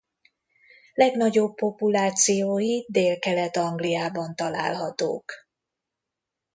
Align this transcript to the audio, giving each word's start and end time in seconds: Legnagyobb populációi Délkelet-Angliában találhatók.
Legnagyobb 0.93 1.55
populációi 1.55 2.85
Délkelet-Angliában 2.87 4.35
találhatók. 4.35 5.33